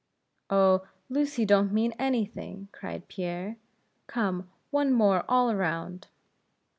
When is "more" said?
4.91-5.23